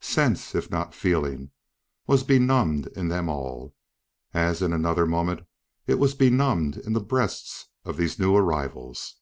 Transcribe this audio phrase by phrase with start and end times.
[0.00, 1.50] Sense, if not feeling,
[2.06, 3.74] was benumbed in them all,
[4.32, 5.42] as in another moment
[5.86, 9.16] it was benumbed in the breasts of these new arrivals.